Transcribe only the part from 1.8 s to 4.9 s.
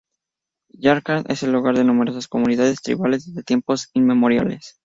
numerosas comunidades tribales desde tiempos inmemoriales.